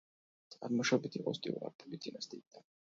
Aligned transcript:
წარმოშობით 0.55 1.19
იყო 1.21 1.37
სტიუარტების 1.41 2.05
დინასტიიდან. 2.11 2.71